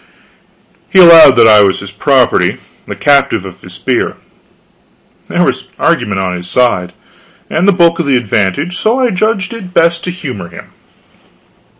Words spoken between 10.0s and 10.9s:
to humor him.